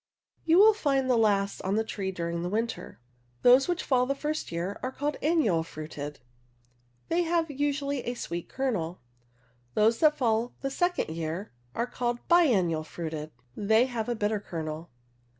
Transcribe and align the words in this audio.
You 0.45 0.57
will 0.57 0.73
find' 0.73 1.07
the 1.11 1.15
last 1.15 1.61
on 1.61 1.75
the 1.75 1.83
tree 1.83 2.11
during 2.11 2.41
the 2.41 2.49
winter. 2.49 2.99
Those 3.43 3.67
which 3.67 3.83
fall 3.83 4.07
the 4.07 4.15
first 4.15 4.51
year 4.51 4.79
are 4.81 4.91
called 4.91 5.15
annual 5.21 5.61
fruited; 5.61 6.19
they 7.09 7.21
have 7.21 7.51
usu 7.51 7.85
ally 7.85 8.01
a 8.05 8.15
sweet 8.15 8.49
kernel. 8.49 8.99
Those 9.75 9.99
that 9.99 10.17
fall 10.17 10.55
the 10.61 10.71
second 10.71 11.09
year 11.13 11.51
are 11.75 11.85
called 11.85 12.27
biennial 12.27 12.83
fruited; 12.83 13.29
they 13.55 13.85
have 13.85 14.09
a 14.09 14.15
bitter 14.15 14.39
kernel. 14.39 14.89